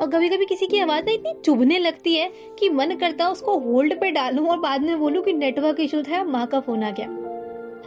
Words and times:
और 0.00 0.10
कभी 0.10 0.28
कभी 0.28 0.46
किसी 0.46 0.66
की 0.66 0.78
आवाज़ 0.78 1.04
ना 1.04 1.12
इतनी 1.12 1.34
चुभने 1.44 1.78
लगती 1.78 2.14
है 2.14 2.32
कि 2.58 2.70
मन 2.70 2.96
करता 2.96 3.24
है 3.24 3.30
उसको 3.30 3.58
होल्ड 3.58 4.00
पे 4.00 4.10
डालूं 4.10 4.48
और 4.48 4.58
बाद 4.58 4.82
में 4.82 4.98
बोलूँ 4.98 5.24
कि 5.24 5.32
नेटवर्क 5.32 5.80
इशू 5.80 6.02
था, 6.02 6.24
माँ 6.24 6.46
का 6.46 6.60
फ़ोन 6.60 6.82
आ 6.82 6.90
गया। 6.90 7.06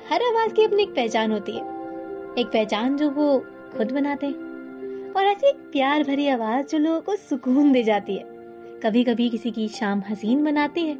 हर 0.09 0.21
आवाज़ 0.21 0.53
की 0.53 0.63
अपनी 0.63 0.83
एक 0.83 0.89
पहचान 0.89 1.31
होती 1.31 1.51
है। 1.51 1.61
एक 2.37 2.49
पहचान 2.53 2.97
जो 2.97 3.09
वो 3.09 3.45
खुद 3.77 3.91
बनाते 3.91 4.25
हैं। 4.25 4.47
और 5.13 5.23
ऐसी 5.23 5.47
एक 5.49 5.55
प्यार 5.55 6.03
भरी 6.03 6.27
आवाज़ 6.27 6.67
जो 6.67 6.77
लोगों 6.77 7.01
को 7.01 7.15
सुकून 7.15 7.71
दे 7.71 7.83
जाती 7.83 8.15
है। 8.15 8.23
कभी 8.83 9.03
कभी 9.03 9.29
किसी 9.29 9.51
की 9.51 9.67
शाम 9.67 10.03
हसीन 10.09 10.43
बनाती 10.43 10.81
है 10.81 10.95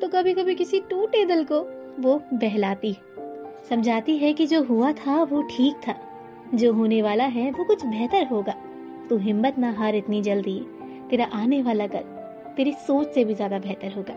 तो 0.00 0.08
कभी 0.08 0.34
कभी 0.34 0.54
किसी 0.54 0.80
टूटे 0.80 1.24
दिल 1.24 1.44
को 1.44 1.58
वो 2.02 2.22
बहलाती 2.34 2.92
है। 2.92 2.98
समझाती 3.70 4.16
है 4.16 4.32
कि 4.32 4.46
जो 4.46 4.62
हुआ 4.62 4.92
था, 4.92 5.22
वो 5.22 5.42
ठीक 5.42 5.74
था। 5.88 5.94
जो 6.54 6.72
होने 6.72 7.02
वाला 7.02 7.24
है, 7.24 7.50
वो 7.50 7.64
कुछ 7.64 7.86
बेहतर 7.86 8.26
होगा। 8.26 8.54
तू 9.10 9.16
हिम्मत 9.18 9.58
ना 9.58 9.70
हार 9.72 9.94
इतनी 9.96 10.22
जल्दी। 10.22 10.58
तेरा 11.10 11.24
आने 11.34 11.62
वाला 11.62 11.86
कल 11.86 12.04
तेरी 12.56 12.72
सोच 12.80 13.14
से 13.14 13.24
भी 13.24 13.34
ज़्यादा 13.34 13.58
बेहतर 13.58 13.92
होगा। 13.92 14.14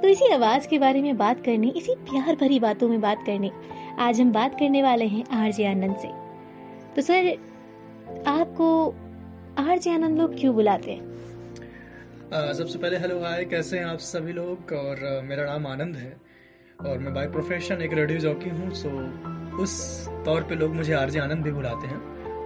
तो 0.00 0.08
इसी 0.08 0.32
आवाज़ 0.32 0.68
के 0.68 0.78
बारे 0.78 1.02
में 1.02 1.16
बात 1.16 1.44
करने, 1.44 1.68
इसी 1.70 1.94
प्यार 2.04 2.34
भरी 2.36 2.58
बातों 2.60 2.88
में 2.88 3.00
बात 3.00 3.22
करने, 3.26 3.50
आज 3.98 4.20
हम 4.20 4.32
बात 4.32 4.58
करने 4.58 4.82
वाले 4.82 5.06
हैं 5.06 5.24
आरजे 5.34 5.66
आनंद 5.66 5.96
से। 5.96 6.08
तो 6.96 7.02
सर, 7.02 7.36
आपको 8.28 8.68
आरजे 9.60 9.90
आनंद 9.90 10.18
लोग 10.18 10.38
क्यों 10.40 10.54
बुलाते 10.54 10.90
हैं? 10.90 11.14
सबसे 12.54 12.78
पहले 12.78 12.96
हेलो, 12.98 13.18
हाय, 13.20 13.44
कैसे 13.46 13.78
हैं 13.78 13.84
आप 13.86 13.98
सभी 14.00 14.32
लोग? 14.32 14.72
और 14.74 15.22
मेरा 15.24 15.44
नाम 15.46 15.66
आनंद 15.66 15.96
है। 15.96 16.16
और 16.80 16.98
मैं 16.98 17.14
बाय 17.14 17.26
प्रोफेशन 17.28 17.82
एक 17.82 17.92
रेडियो 17.94 18.18
जॉकी 18.20 18.50
हूँ 18.50 18.70
सो 18.74 18.88
उस 19.62 19.74
तौर 20.24 20.42
पे 20.42 20.54
लोग 20.54 20.74
मुझे 20.74 20.92
आरजे 20.94 21.18
आनंद 21.18 21.44
भी 21.44 21.52
बुलाते 21.52 21.86
हैं। 21.86 22.00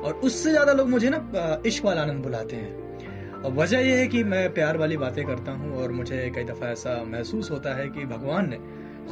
और 0.05 0.21
उससे 0.25 0.51
ज़्यादा 0.51 0.73
लोग 0.73 0.89
मुझे 0.89 1.11
ना 1.11 1.63
इश्क 1.67 1.85
वाला 1.85 2.03
आनंद 2.03 2.23
बुलाते 2.23 2.57
हैं। 2.57 3.43
और 3.43 3.53
वजह 3.53 3.79
यह 3.79 3.99
है 3.99 4.07
कि 4.07 4.23
मैं 4.25 4.53
प्यार 4.55 4.77
वाली 4.77 4.97
बातें 4.97 5.25
करता 5.27 5.53
हूँ 5.53 5.77
और 5.83 5.93
मुझे 5.93 6.31
कई 6.35 6.45
दफ़ा 6.45 6.69
ऐसा 6.69 7.03
महसूस 7.07 7.51
होता 7.51 7.75
है 7.75 7.89
कि 7.89 8.05
भगवान 8.07 8.49
ने, 8.51 8.57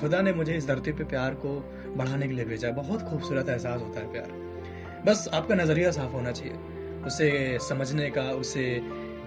खुदा 0.01 0.21
ने 0.23 0.33
मुझे 0.33 0.57
इस 0.57 0.67
धरती 0.67 0.93
पे 0.93 1.05
प्यार 1.05 1.35
को 1.35 1.55
बढ़ाने 1.97 2.29
के 2.29 2.35
लिए 2.35 2.45
भेजा। 2.45 2.71
बहुत 2.73 3.03
खूबसूरत 3.03 3.49
एहसास 3.49 3.81
होता 3.81 4.01
है 4.01 4.13
प्यार। 4.13 5.03
बस 5.07 5.29
आपका 5.35 5.55
नज़रिया 5.55 5.91
साफ़ 5.91 6.13
होना 6.13 6.33
चाहिए। 6.33 6.57
उसे 7.07 7.59
समझने 7.61 8.09
का, 8.11 8.23
उसे 8.23 8.81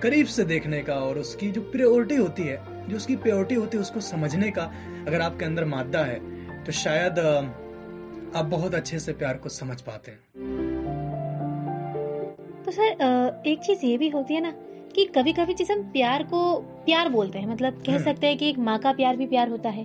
करीब 0.03 0.25
से 0.28 0.44
देखने 0.44 0.81
का 0.81 0.96
और 0.96 1.18
उसकी 1.20 1.52
जो 1.52 1.62
प्योरिटी 1.72 2.16
होती 2.16 2.44
है, 2.44 2.88
जो 2.90 2.96
उसकी 2.98 3.16
प्योरिटी 3.18 3.56
होती 3.56 3.78
है, 3.78 3.81
उसको 3.81 4.00
समझने 4.02 4.52
का 4.52 4.72
अगर 5.08 5.22
आपके 5.22 5.46
अंदर 5.46 5.66
मादा 5.68 6.03
है 6.03 6.64
तो 6.64 6.72
शायद 6.73 7.20
आप 8.36 8.46
बहुत 8.46 8.75
अच्छे 8.75 9.00
से 9.00 9.14
प्यार 9.14 9.38
को 9.38 9.50
समझ 9.52 9.81
पाते 9.81 10.12
हैं। 10.12 10.61
तो 12.72 12.76
सर 12.76 13.42
एक 13.48 13.60
चीज़ 13.60 13.86
ये 13.86 13.98
भी 13.98 14.08
होती 14.10 14.34
है 14.34 14.42
ना 14.42 14.52
कि 14.96 15.04
कभी 15.16 15.32
कभी 15.34 15.54
जिस 15.54 15.72
हम 15.72 15.82
प्यार 15.92 16.24
को 16.24 16.40
प्यार 16.86 17.10
बोलते 17.10 17.40
हैं 17.40 17.48
मतलब 17.48 17.82
कह 17.86 17.98
सकते 17.98 18.28
हैं 18.28 18.38
कि 18.38 18.50
एक 18.50 18.59
माँ 18.59 18.78
का 18.80 18.92
प्यार 18.92 19.16
भी 19.16 19.26
प्यार 19.26 19.50
होता 19.50 19.70
है 19.70 19.82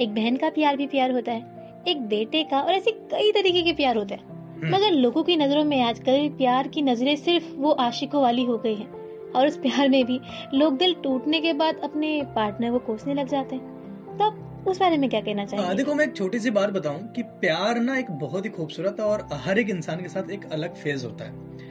एक 0.00 0.14
बहन 0.14 0.36
का 0.36 0.48
प्यार 0.50 0.76
भी 0.76 0.86
प्यार 0.86 1.10
होता 1.10 1.32
है 1.32 1.82
एक 1.88 2.00
बेटे 2.08 2.42
का 2.44 2.60
और 2.60 2.72
ऐसे 2.72 2.90
कई 3.10 3.32
तरीके 3.32 3.62
के 3.62 3.72
प्यार 3.72 3.96
होते 3.96 4.14
हैं। 4.14 4.70
मगर 4.70 4.92
लोगों 4.92 5.22
की 5.22 5.36
नज़रों 5.36 5.64
में 5.64 5.80
आजकल 5.82 6.28
प्यार 6.28 6.68
की 6.68 6.82
नज़रें 6.82 7.14
सिर्फ़ 7.16 7.52
वो 7.56 7.70
आशिकों 7.80 8.22
वाली 8.22 8.44
हो 8.44 8.58
गई 8.58 8.74
हैं 8.74 8.88
और 9.32 9.46
उस 9.46 9.56
प्यार 9.56 9.88
में 9.88 10.04
भी 10.04 10.20
लोग 10.54 10.78
दिल 10.78 10.94
टूटने 10.94 11.40
के 11.40 11.52
बाद 11.52 11.80
अपने 11.84 12.20
पार्टनर 12.36 12.70
को 12.70 12.78
कोसने 12.78 13.14
लग 13.14 13.28
जाते 13.28 13.56
हैं। 13.56 14.16
तो 14.18 14.32
उस 14.70 14.80
बारे 14.80 14.96
में 14.96 15.08
क्या 15.10 15.20
कहना 15.20 15.44
चाहिए 15.44 15.74
देखो 15.74 15.94
मैं 15.94 16.04
एक 16.04 16.16
छोटी 16.16 16.38
सी 16.38 16.50
बात 16.50 16.70
बताऊँ 16.70 17.06
कि 17.12 17.22
प्यार 17.22 17.80
ना 17.80 17.96
एक 17.98 18.10
बहुत 18.18 18.44
ही 18.44 18.50
खूबसूरत 18.50 19.00
और 19.00 19.28
हर 19.44 19.58
एक 19.58 19.70
इंसान 19.70 20.02
के 20.02 20.08
साथ 20.08 20.30
एक 20.30 20.46
अलग 20.52 20.74
फ़ेज़ 20.74 21.04
होता 21.06 21.24
है। 21.24 21.63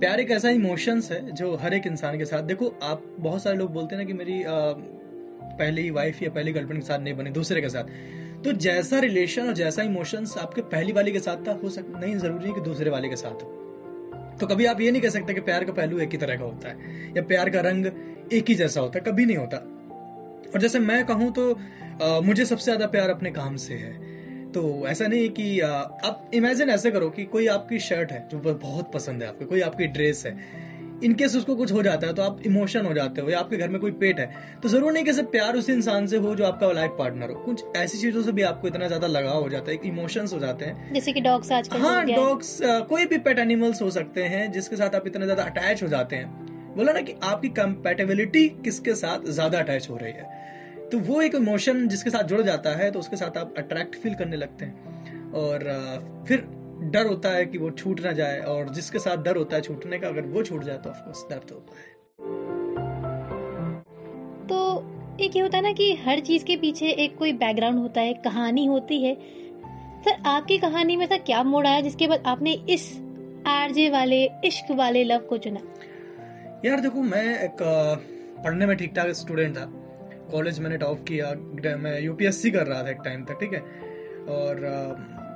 प्यार 0.00 0.20
एक 0.20 0.30
ऐसा 0.30 0.50
इमोशंस 0.50 1.10
है 1.12 1.30
जो 1.32 1.54
हर 1.56 1.74
एक 1.74 1.86
इंसान 1.86 2.18
के 2.18 2.24
साथ 2.24 2.42
देखो 2.42 2.68
आप 2.82 3.02
बहुत 3.18 3.42
सारे 3.42 3.56
लोग 3.56 3.72
बोलते 3.72 3.94
हैं 3.94 4.02
ना 4.02 4.06
कि 4.06 4.12
मेरी 4.12 4.42
आ, 4.42 4.52
पहली 5.58 5.90
वाइफ 5.90 6.22
या 6.22 6.30
पहली 6.30 6.52
गर्लफ्रेंड 6.52 6.80
के 6.82 6.86
साथ 6.86 6.98
नहीं 6.98 7.14
बने 7.14 7.30
दूसरे 7.30 7.60
के 7.60 7.68
साथ। 7.68 7.84
तो 8.44 8.52
जैसा 8.60 8.98
रिलेशन 9.00 9.46
और 9.48 9.52
जैसा 9.54 9.82
इमोशंस 9.82 10.36
आपके 10.38 10.62
पहली 10.70 10.92
वाले 10.92 11.10
के 11.10 11.18
साथ 11.18 11.46
था 11.48 11.52
हो 11.62 11.70
सकता 11.70 11.98
नहीं 12.00 12.16
ज़रूरी 12.16 12.48
है 12.48 12.54
कि 12.54 12.60
दूसरे 12.60 12.90
वाले 12.90 13.08
के 13.08 13.16
साथ 13.16 13.42
हो। 13.42 14.36
तो 14.40 14.46
कभी 14.46 14.66
आप 14.66 14.80
ये 14.80 14.90
नहीं 14.90 15.02
कह 15.02 15.08
सकते 15.08 15.34
कि 15.34 15.40
प्यार 15.40 15.64
का 15.64 15.72
पहलू 15.72 15.98
एक 15.98 16.10
ही 16.10 16.18
तरह 16.18 16.36
का 16.36 16.44
होता 16.44 16.68
है 16.68 17.12
या 17.16 17.22
प्यार 17.22 17.50
का 17.50 17.60
रंग 17.60 17.86
एक 18.32 18.48
ही 18.48 18.54
जैसा 18.54 18.80
होता 18.80 18.98
है 18.98 19.04
कभी 19.04 19.26
नहीं 19.26 19.36
होता। 19.36 19.56
और 20.54 20.60
जैसे 20.60 20.78
मैं 20.78 21.04
कहूँ 21.06 21.32
तो 21.32 21.52
आ, 22.02 22.20
मुझे 22.20 22.44
सबसे 22.44 22.64
ज़्यादा 22.64 22.86
प्यार 22.86 23.10
अपने 23.10 23.30
काम 23.30 23.56
से 23.56 23.74
है। 23.74 23.92
तो 24.54 24.62
ऐसा 24.88 25.06
नहीं 25.06 25.28
कि 25.30 25.60
आप 25.60 26.30
इमेजिन 26.34 26.70
ऐसे 26.70 26.90
करो 26.90 27.08
कि 27.10 27.24
कोई 27.24 27.46
आपकी 27.46 27.78
शर्ट 27.80 28.12
है 28.12 28.26
जो 28.32 28.38
बहुत 28.54 28.92
पसंद 28.92 29.22
है 29.22 29.28
आपको 29.28 29.46
कोई 29.46 29.60
आपकी 29.60 29.86
ड्रेस 29.96 30.22
है 30.26 30.36
इनकेस 31.04 31.34
उसको 31.36 31.54
कुछ 31.56 31.72
हो 31.72 31.82
जाता 31.82 32.06
है 32.06 32.14
तो 32.14 32.22
आप 32.22 32.40
इमोशन 32.46 32.86
हो 32.86 32.92
जाते 32.94 33.20
हो 33.20 33.30
या 33.30 33.38
आपके 33.38 33.56
घर 33.56 33.68
में 33.68 33.80
कोई 33.80 33.90
पेट 34.02 34.20
है 34.20 34.30
तो 34.62 34.68
ज़रूर 34.68 34.92
नहीं 34.92 35.04
कि 35.04 35.12
सिर्फ़ 35.12 35.28
प्यार 35.30 35.56
उस 35.56 35.68
इंसान 35.70 36.06
से 36.06 36.16
हो 36.16 36.34
जो 36.34 36.44
आपका 36.44 36.70
लाइफ 36.72 36.94
पार्टनर 36.98 37.30
हो। 37.30 37.34
कुछ 37.40 37.64
ऐसी 37.76 37.98
चीज़ों 37.98 38.22
से 38.22 38.32
भी 38.32 38.42
आपको 38.42 38.68
इतना 38.68 38.86
ज़्यादा 38.86 39.06
लगाव 39.06 39.42
हो 39.42 39.48
जाता 39.48 39.70
है 39.70 39.78
इमोशंस 39.84 40.32
हो 40.32 40.38
जाते 40.38 40.64
हैं। 40.64 40.92
जैसे 40.94 41.12
कि 41.12 41.20
डॉग्स 41.20 41.52
आजकल 41.52 41.80
हाँ 41.80 42.04
डॉग्स 42.06 42.58
कोई 42.62 43.06
भी 43.06 43.18
पेट 43.18 43.38
एनिमल्स 43.38 43.82
हो 43.82 43.90
सकते 43.90 44.22
हैं 44.24 44.50
जिसके 44.52 44.76
साथ 44.76 44.94
आप 44.94 45.06
इतना 45.06 45.24
ज़्यादा 45.24 45.42
अटैच 45.42 45.82
हो 45.82 45.88
जाते 45.88 46.16
हैं। 46.16 46.74
बोला 46.76 46.92
ना 46.92 47.00
कि 47.00 47.14
आपकी 47.22 47.48
कंपेटेबिलिटी 47.48 48.48
किसके 48.64 48.94
साथ 48.94 49.30
ज़्यादा 49.30 49.58
अटैच 49.58 49.90
हो 49.90 49.96
रही 49.96 50.12
है? 50.12 50.33
तो 50.94 50.98
वो 50.98 51.22
एक 51.22 51.34
इमोशन 51.34 51.88
जिसके 51.88 52.10
साथ 52.10 52.22
जुड़ 52.22 52.42
जाता 52.42 52.70
है 52.70 52.90
तो 52.90 52.98
उसके 52.98 53.16
साथ 53.16 53.36
आप 53.38 53.54
अट्रैक्ट 53.58 53.94
फील 53.94 54.14
करने 54.14 54.36
लगते 54.36 54.64
हैं। 54.64 55.32
और 55.32 55.58
फिर 56.28 56.40
डर 56.90 57.06
होता 57.06 57.28
है 57.28 57.46
कि 57.46 57.58
वो 57.58 57.70
छूट 57.70 58.00
ना 58.00 58.12
जाए 58.12 58.38
और 58.40 58.68
जिसके 58.68 58.98
साथ 58.98 59.16
डर 59.16 59.36
होता 59.36 59.56
है 59.56 59.62
छूटने 59.62 59.98
का 59.98 60.08
अगर 60.08 60.22
वो 60.22 60.42
छूट 60.42 60.64
जाए 60.64 60.78
तो 60.78 60.90
ऑफकोर्स 60.90 61.24
दर्द 61.30 61.50
होता 61.52 61.74
है। 61.74 61.92
तो 64.48 64.58
एक 65.20 65.36
ये 65.36 65.42
होता 65.42 65.56
है 65.56 65.62
ना 65.62 65.72
कि 65.72 65.94
हर 65.94 66.20
चीज़ 66.20 66.44
के 66.44 66.56
पीछे 66.56 66.86
एक 66.86 67.18
कोई 67.18 67.32
बैकग्राउंड 67.32 67.78
होता 67.78 68.00
है 68.00 68.14
कहानी 68.14 68.66
होती 68.66 69.02
है। 69.04 69.14
सर 70.02 70.22
आपकी 70.26 70.58
कहानी 70.58 70.96
में 70.96 71.04
ऐसा 71.04 71.16
क्या 71.16 71.42
मोड़ 71.42 71.66
आया 71.66 71.80
जिसके 71.80 72.06
बाद 72.06 72.22
आपने 72.26 72.52
इस 72.52 72.90
आरजे 73.46 73.90
वाले 73.90 74.24
इश्क 74.44 74.72
वाले 74.72 75.04
लव 75.04 75.18
को 75.18 75.38
चुना? 75.38 75.60
यार 76.64 76.80
देखो 76.80 77.02
मैं 77.02 77.40
एक 77.42 77.56
पढ़ने 78.44 78.66
में 78.66 78.76
ठीक 78.76 78.94
ठाक 78.96 79.08
स्टूडेंट 79.08 79.56
था। 79.56 79.72
कॉलेज 80.30 80.60
मैंने 80.60 80.76
टॉप 80.76 81.04
किया 81.08 81.34
मैं 81.76 82.00
यूपीएससी 82.00 82.50
कर 82.50 82.66
रहा 82.66 82.82
था 82.82 82.90
एक 82.90 83.00
टाइम 83.04 83.24
तक 83.24 83.40
ठीक 83.40 83.52
है? 83.52 83.60
और 84.28 84.60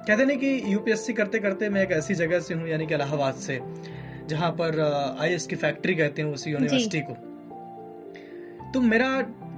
कहते 0.08 0.24
नहीं 0.24 0.38
कि 0.38 0.62
यूपीएससी 0.72 1.12
करते 1.12 1.38
करते 1.38 1.68
मैं 1.68 1.82
एक 1.82 1.90
ऐसी 1.92 2.14
जगह 2.14 2.40
से 2.40 2.54
हूँ 2.54 2.68
यानी 2.68 2.86
कि 2.86 2.94
इलाहाबाद 2.94 3.34
से 3.34 3.60
जहाँ 4.28 4.50
पर 4.50 4.80
आईएस 5.20 5.46
की 5.46 5.56
फैक्ट्री 5.56 5.94
कहते 5.94 6.22
हैं 6.22 6.28
उसी 6.28 6.50
यूनिवर्सिटी 6.50 7.00
को। 7.00 7.14
तो 8.72 8.80
मेरा 8.80 9.08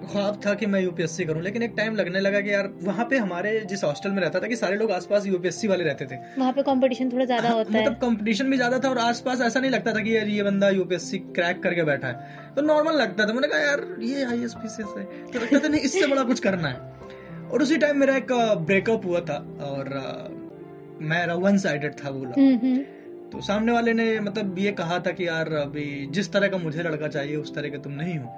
ख्वाब 0.02 0.40
था 0.46 0.52
कि 0.54 0.66
मैं 0.66 0.80
यूपीएससी 0.82 1.24
करूँ 1.24 1.42
लेकिन 1.42 1.62
एक 1.62 1.72
टाइम 1.76 1.94
लगने 1.96 2.20
लगा 2.20 2.40
कि 2.40 2.52
यार 2.52 2.70
वहाँ 2.82 3.04
पे 3.10 3.18
हमारे 3.18 3.58
जिस 3.68 3.84
हॉस्टल 3.84 4.10
में 4.10 4.20
रहता 4.22 4.40
था 4.40 4.46
कि 4.46 4.56
सारे 4.56 4.76
लोग 4.76 4.90
आसपास 4.92 5.26
यूपीएससी 5.26 5.68
वाले 5.68 5.84
रहते 5.84 6.06
थे। 6.06 6.16
वहाँ 6.38 6.52
पे 6.52 6.62
कंपटीशन 6.62 7.10
थोड़ा 7.12 7.24
ज़्यादा 7.24 7.48
हाँ, 7.48 7.56
होता 7.56 7.78
मतलब 7.78 7.96
कंपटीशन 8.02 8.50
भी 8.50 8.56
ज़्यादा 8.56 8.78
था 8.78 8.90
और 8.90 8.98
आसपास 8.98 9.40
ऐसा 9.40 9.60
नहीं 9.60 9.70
लगता 9.70 9.92
था 9.94 10.00
कि 10.00 10.16
यार 10.16 10.28
ये 10.28 10.42
बंदा 10.42 10.68
यूपीएससी 10.70 11.18
क्रैक 11.18 11.62
करके 11.62 11.82
बैठा 11.84 12.08
है। 12.08 12.54
तो 12.56 12.62
नॉर्मल 12.62 12.94
लगता 12.94 13.26
था। 13.26 13.32
मैंने 13.32 13.48
कहा 13.48 13.60
यार 13.60 13.86
ये 14.02 14.24
आई 14.24 14.44
एस 14.44 14.54
पी 14.54 14.68
से 14.68 14.82
तो 14.82 15.38
लगता 15.38 15.58
था 15.58 15.68
नहीं 15.68 15.80
इससे 15.80 16.06
बड़ा 16.06 16.22
कुछ 16.24 16.40
करना 16.40 16.68
है। 16.68 17.48
और 17.50 17.62
उसी 17.62 17.76
टाइम 17.78 17.98
मेरा 17.98 18.16
एक 18.16 18.32
ब्रेकअप 18.66 19.06
हुआ 19.06 19.20
था 19.20 19.36
और 19.62 19.94
मैं 21.02 21.26
वन 21.26 21.58
साइडेड 21.58 21.94
था 21.94 22.10
बोला 22.10 22.34
हम्म, 22.38 22.56
हम्म। 22.56 23.30
तो 23.30 23.40
सामने 23.42 23.72
वाले 23.72 23.92
ने 23.92 24.18
मतलब 24.20 24.58
ये 24.58 24.70
कहा 24.78 24.98
था 24.98 25.10
कि 25.10 25.26
यार 25.28 25.52
अभी 25.56 26.06
जिस 26.10 26.32
तरह 26.32 26.48
का 26.48 26.56
मुझे 26.58 26.82
लड़का 26.82 27.08
चाहिए 27.08 27.36
उस 27.36 27.54
तरह 27.54 27.68
का 27.68 27.78
तुम 27.78 27.92
नहीं 27.92 28.18
हो। 28.18 28.32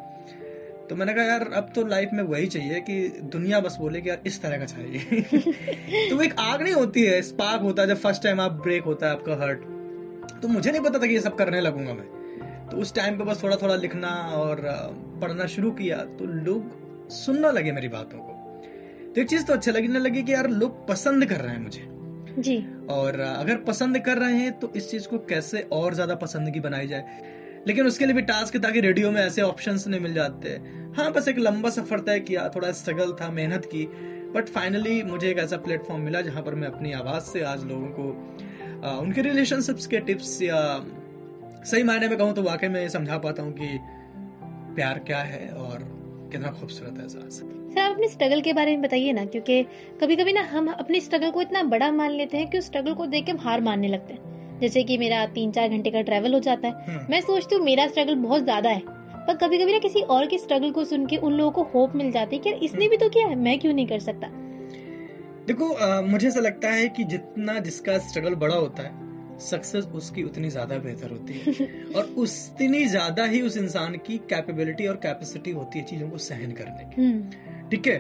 तो 0.93 0.97
मैंने 0.97 1.13
कहा 1.15 1.25
यार 1.25 1.43
अब 1.53 1.71
तो 1.75 1.87
लाइफ 1.87 2.11
में 2.13 2.23
वही 2.23 2.47
चाहिए 2.47 2.81
कि 2.81 2.95
दुनिया 3.33 3.61
बस 3.61 3.77
बोले 3.81 4.01
कि 4.01 4.09
यार 4.09 4.23
इस 4.27 4.41
तरह 4.43 4.59
का 4.59 4.65
चाहिए। 4.65 5.21
तो 6.11 6.17
वो 6.17 6.23
एक 6.23 6.35
आग 6.39 6.63
नहीं 6.63 6.75
होती 6.75 7.03
है 7.03 7.23
स्पार्क 7.23 7.63
होता 7.63 7.83
है 7.83 7.89
जब 7.89 7.97
फ़र्स्ट 7.97 8.23
टाइम 8.23 8.41
आप 8.41 8.53
ब्रेक 8.53 8.85
होता 8.85 9.07
है 9.07 9.13
आपका 9.13 9.37
हर्ट 9.37 9.63
तो 10.43 10.49
मुझे 10.49 10.71
नहीं 10.71 10.81
पता 10.81 10.99
था 10.99 11.07
कि 11.07 11.15
ये 11.15 11.21
सब 11.21 11.37
करने 11.37 11.61
लगूँगा 11.61 11.95
मैं। 11.95 12.69
तो 12.69 12.77
उस 12.77 12.95
टाइम 12.95 13.19
पे 13.19 13.25
बस 13.25 13.43
थोड़ा 13.43 13.57
थोड़ा 13.57 13.77
लिखना 13.77 14.09
और 14.37 14.61
पढ़ना 15.23 15.47
शुरू 15.47 15.71
किया। 15.71 15.97
तो 15.97 16.25
लोग 16.25 17.09
सुनना 17.11 17.51
लगे 17.51 17.73
मेरी 17.73 17.89
बातों 17.89 18.19
को। 18.19 18.33
तो 19.15 19.21
एक 19.21 19.29
चीज़ 19.29 19.47
तो 19.47 19.53
अच्छा 19.53 19.73
लगने 19.73 19.99
लगी 19.99 20.23
कि 20.23 20.33
यार 20.33 20.51
लोग 20.51 20.89
पसंद 20.89 21.27
कर 21.27 21.41
रहे 21.41 21.53
हैं 21.53 21.63
मुझे। 21.63 21.89
जी। 22.39 22.65
और 22.91 23.21
अगर 23.21 23.57
पसंद 23.57 23.99
कर 23.99 24.19
रहे 24.19 24.35
हैं 24.35 24.59
तो 24.59 24.73
इस 24.77 24.91
चीज़ 24.91 25.09
को 25.09 25.19
कैसे 25.19 25.69
और 25.73 25.95
ज़्यादा 25.95 26.15
पसंदगी 26.15 26.61
बनाई 26.61 26.87
जाए? 26.87 27.05
लेकिन 27.67 27.87
उसके 27.87 28.07
लिए 28.07 28.15
भी 28.15 28.23
टास्क 28.23 28.57
ताकि 28.57 28.81
रेडियो 28.81 29.11
में 29.11 29.21
ऐसे 29.21 29.43
ऑप्शन 29.43 29.79
नहीं 29.87 30.01
मिल 30.01 30.15
जाते। 30.15 30.49
हाँ 30.97 31.11
बस 31.13 31.29
एक 31.29 31.39
लंबा 31.39 31.71
सफ़र 31.71 32.01
तय 32.01 32.21
किया 32.21 32.49
थोड़ा 32.49 32.73
स्ट्रगल 32.73 33.13
था 33.13 33.31
मेहनत 33.31 33.65
की 33.65 33.85
बट 34.35 34.49
फाइनली 34.49 35.03
मुझे 35.03 35.31
एक 35.31 35.39
ऐसा 35.39 35.57
प्लेटफॉर्म 35.57 36.03
मिला 36.03 36.21
जहाँ 36.21 36.43
पर 36.43 36.55
मैं 36.55 36.69
अपनी 36.69 36.93
आवाज़ 36.93 37.23
से 37.23 37.43
आज 37.43 37.65
लोगों 37.65 37.87
को 37.89 38.87
आ, 38.87 38.91
उनके 38.91 39.23
रिलेशनशिप्स 39.23 39.87
के 39.87 40.01
टिप्स 40.01 40.43
या 40.43 40.59
सही 41.65 41.83
मायने 41.83 42.09
में 42.09 42.19
कहूँ 42.19 42.35
तो 42.35 42.43
वाकई 42.43 42.69
में 42.69 42.89
समझा 42.89 43.19
पाता 43.19 43.43
हूँ 43.43 43.53
कि 43.53 43.79
प्यार 44.75 44.99
क्या 44.99 45.19
है 45.19 45.49
और 45.49 45.79
कितना 46.33 46.51
खूबसूरत 46.51 46.99
है 46.99 47.03
एहसास 47.03 47.43
सर 47.75 47.81
आप 47.81 47.93
अपने 47.93 48.09
स्ट्रगल 48.09 48.41
के 48.41 48.53
बारे 48.53 48.73
में 48.73 48.83
बताइए 48.83 49.13
ना 49.13 49.25
क्योंकि 49.25 49.63
कभी 50.01 50.17
कभी 50.17 50.33
ना 50.33 50.43
हम 50.43 50.69
अपने 50.69 51.01
स्ट्रगल 51.01 51.31
को 51.31 51.43
इतना 51.43 51.63
बड़ा 51.63 51.91
मान 51.93 52.11
लेते 52.11 52.37
हैं 52.37 52.51
कि 52.51 52.59
उस 52.59 52.67
स्ट्रगल 52.67 52.95
को 52.95 53.07
देख 53.07 53.27
के 53.27 53.33
हम 53.33 53.39
हार 53.39 53.61
मानने 53.61 53.89
लगते 53.89 54.15
हैं। 54.15 54.22
जैसे 54.63 54.83
कि 54.83 54.99
मेरा 54.99 55.25
तीन 55.35 55.51
चार 55.51 55.69
घंटे 55.69 55.91
का 55.91 56.01
ट्रैवल 56.03 56.35
हो 56.35 56.41
जाता 56.41 56.69
है। 56.69 56.85
हम्म। 56.87 57.07
मैं 57.11 57.21
सोचती 57.21 57.55
हूँ 57.55 57.65
मेरा 57.65 57.87
स्ट्रगल 57.87 58.15
बहुत 58.19 58.43
ज़्यादा 58.43 58.71
है। 58.71 58.83
पर 59.27 59.37
कभी 59.37 59.59
कभी 59.59 59.73
ना 59.73 59.79
किसी 59.79 60.01
और 60.11 60.27
के 60.27 60.39
स्ट्रगल 60.39 60.71
को 60.71 60.85
सुन 60.85 61.07
के 61.07 61.17
उन 61.19 61.33
लोगों 61.33 61.51
को 61.53 61.63
होप 61.71 61.95
मिल 61.97 62.11
जाती 62.13 62.37
है 62.37 62.43
कि 62.43 62.49
यार 62.51 62.59
इसने 62.65 62.89
भी 62.89 62.97
तो 62.97 63.09
किया 63.09 63.27
है 63.27 63.35
मैं 63.39 63.59
क्यों 63.59 63.73
नहीं 63.75 63.87
कर 63.87 63.99
सकता? 64.01 64.29
देखो 65.47 65.69
अ, 65.69 66.01
मुझे 66.03 66.27
ऐसा 66.29 66.41
लगता 66.41 66.71
है 66.71 66.89
कि 66.89 67.05
जितना 67.05 67.59
जिसका 67.61 67.99
स्ट्रगल 67.99 68.35
बड़ा 68.37 68.55
होता 68.55 68.83
है 68.83 69.01
सक्सेस 69.41 69.85
उसकी 69.95 70.23
उतनी 70.23 70.49
ज़्यादा 70.51 70.77
बेहतर 70.79 71.11
होती 71.11 71.35
है। 71.35 71.67
और 71.97 72.15
उतनी 72.19 72.85
ज़्यादा 72.87 73.25
ही 73.25 73.41
उस 73.43 73.57
इंसान 73.57 73.97
की 73.97 74.19
कैपेबिलिटी 74.31 74.87
और 74.87 74.97
कैपेसिटी 74.97 75.51
होती 75.51 75.79
है 75.79 75.85
चीज़ों 75.85 76.09
को 76.11 76.19
सहन 76.19 76.53
करने 76.53 76.85
की। 76.85 77.03
हम्म। 77.03 77.69
ठीक 77.71 77.87
है? 77.87 77.97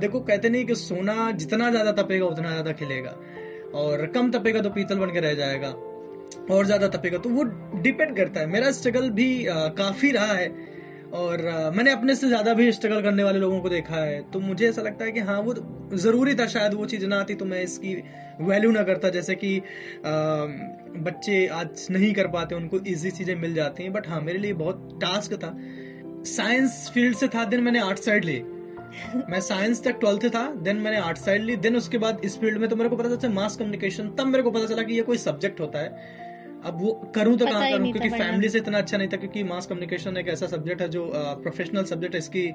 देखो 0.00 0.20
कहते 0.20 0.48
नहीं 0.48 0.64
कि 0.64 0.74
सोना 0.74 1.30
जितना 1.32 1.70
ज़्यादा 1.70 1.92
तपेगा 1.92 2.26
उतना 2.26 2.50
ज़्यादा 2.50 2.72
खिलेगा। 2.72 3.14
और 3.74 4.06
कम 4.06 4.30
तपेगा 4.30 4.60
तो 4.60 4.70
पीतल 4.70 4.98
बन 4.98 5.12
के 5.12 5.20
रह 5.20 5.34
जाएगा 5.34 5.68
और 6.54 6.66
ज़्यादा 6.66 6.88
तपेगा 6.88 7.18
तो 7.18 7.30
वो 7.30 7.42
डिपेंड 7.82 8.16
करता 8.16 8.40
है। 8.40 8.46
मेरा 8.46 8.70
स्ट्रगल 8.72 9.10
भी 9.10 9.44
काफ़ी 9.48 10.10
रहा 10.10 10.32
है 10.32 10.48
और 11.12 11.44
अ, 11.44 11.70
मैंने 11.70 11.90
अपने 11.90 12.14
से 12.14 12.28
ज़्यादा 12.28 12.54
भी 12.54 12.70
स्ट्रगल 12.72 13.02
करने 13.02 13.22
वाले 13.22 13.38
लोगों 13.38 13.60
को 13.60 13.68
देखा 13.68 13.96
है। 13.96 14.20
तो 14.30 14.40
मुझे 14.40 14.68
ऐसा 14.68 14.82
लगता 14.82 15.04
है 15.04 15.12
कि 15.12 15.20
हाँ 15.20 15.40
वो 15.40 15.54
ज़रूरी 15.96 16.34
था 16.34 16.46
शायद 16.46 16.74
वो 16.74 16.86
चीज़ 16.86 17.06
ना 17.06 17.20
आती 17.20 17.34
तो 17.34 17.44
मैं 17.44 17.62
इसकी 17.62 17.94
वैल्यू 18.40 18.70
ना 18.70 18.82
करता। 18.82 19.08
जैसे 19.08 19.34
कि 19.34 19.56
अ, 19.58 19.62
बच्चे 21.00 21.46
आज 21.46 21.86
नहीं 21.90 22.12
कर 22.14 22.26
पाते 22.28 22.54
उनको 22.54 22.78
इजी 22.86 23.10
चीज़ें 23.10 23.34
मिल 23.36 23.54
जाती 23.54 23.82
हैं 23.82 23.92
बट 23.92 24.08
हाँ 24.08 24.20
मेरे 24.20 24.38
लिए 24.38 24.52
बहुत 24.52 24.98
टास्क 25.02 25.34
था। 25.34 25.56
साइंस 26.26 26.90
फ़ील्ड 26.94 27.16
से 27.16 27.28
था 27.28 27.44
दिन 27.44 27.60
मैंने 27.60 27.80
आर्ट 27.80 27.98
साइड 27.98 28.24
ली 28.24 28.42
मैं 29.30 29.40
साइंस 29.42 29.82
तक 29.84 29.98
ट्वेल्थ 30.00 30.26
था 30.34 30.44
देन 30.62 30.76
मैंने 30.78 30.98
आर्ट 31.00 31.18
साइड 31.18 31.42
ली 31.42 31.56
देन 31.58 31.76
उसके 31.76 31.98
बाद 31.98 32.20
इस 32.24 32.38
फ़ील्ड 32.40 32.58
में 32.58 32.68
तो 32.68 32.76
मेरे 32.76 32.90
को 32.90 32.96
पता 32.96 33.16
था 33.18 33.32
मास 33.34 33.56
कम्युनिकेशन 33.56 34.08
तब 34.18 34.26
मेरे 34.26 34.42
को 34.42 34.50
पता 34.50 34.66
चला 34.66 34.82
कि 34.82 34.94
ये 34.94 35.02
कोई 35.02 35.18
सब्जेक्ट 35.18 35.60
होता 35.60 35.78
है। 35.78 36.26
अब 36.60 36.80
वो 36.80 36.92
करूँ 37.14 37.36
तो 37.38 37.46
कहाँ 37.46 37.70
करूँ 37.70 37.90
क्योंकि 37.92 38.08
फैमिली 38.10 38.48
से 38.48 38.58
इतना 38.58 38.78
अच्छा 38.78 38.96
नहीं 38.96 39.08
था 39.08 39.16
क्योंकि 39.16 39.42
मास 39.44 39.66
कम्युनिकेशन 39.66 40.16
एक 40.16 40.28
ऐसा 40.28 40.46
सब्जेक्ट 40.46 40.80
है 40.82 40.88
जो 40.88 41.10
प्रोफेशनल 41.42 41.84
सब्जेक्ट 41.84 42.14
है 42.14 42.18
इसकी 42.18 42.46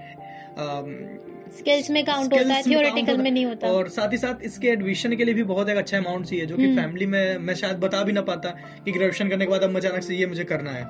स्किल्स 1.58 1.90
में 1.92 2.04
काउंट 2.06 2.34
होता 2.34 2.54
है 2.54 2.62
थियोरेटिकल 2.64 3.18
में 3.18 3.30
नहीं 3.32 3.46
होता। 3.46 3.68
और 3.68 3.88
साथ 3.90 4.12
ही 4.12 4.18
साथ 4.18 4.44
इसके 4.44 4.68
एडमिशन 4.68 5.16
के 5.16 5.26
लिए 5.26 5.34
भी 5.34 5.44
बहुत 5.46 5.70
एक 5.70 5.78
अच्छा 5.78 5.98
अमाउंट 5.98 6.26
चाहिए 6.26 6.46
जो 6.46 6.58
कि 6.58 6.64
हम्म। 6.64 6.82
फैमिली 6.82 7.06
में 7.06 7.38
मैं 7.40 7.56
शायद 7.56 7.78
बता 7.80 8.04
भी 8.04 8.12
ना 8.12 8.22
पाता 8.24 8.50
कि 8.86 8.92
ग्रेजुएशन 8.92 9.30
करने 9.30 9.46
के 9.46 9.52
बाद 9.52 9.64
अब 9.64 9.78
अचानक 9.78 10.04
से 10.04 10.16
ये 10.16 10.26
मुझे 10.26 10.44
करना 10.44 10.72
है। 10.72 10.84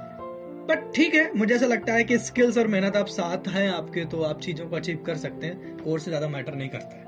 बट 0.65 0.91
ठीक 0.95 1.13
है 1.15 1.31
मुझे 1.37 1.53
ऐसा 1.55 1.65
लगता 1.65 1.93
है 1.93 2.03
कि 2.03 2.17
स्किल्स 2.19 2.57
और 2.57 2.67
मेहनत 2.67 2.95
आप 2.95 3.07
साथ 3.09 3.47
हैं 3.47 3.69
आपके 3.69 4.05
तो 4.05 4.21
आप 4.23 4.39
चीज़ों 4.41 4.67
को 4.67 4.75
अचीव 4.75 5.03
कर 5.05 5.15
सकते 5.17 5.47
हैं। 5.47 5.77
कोर्स 5.77 6.03
से 6.05 6.11
ज़्यादा 6.11 6.27
मैटर 6.29 6.55
नहीं 6.55 6.69
करता 6.69 6.97
है। 6.97 7.01